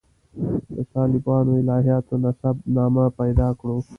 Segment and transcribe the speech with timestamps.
[0.75, 3.77] د طالباني الهیاتو نسب نامه پیدا کړو.